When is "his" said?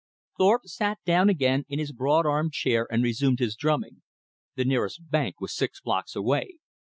1.77-1.91, 3.37-3.55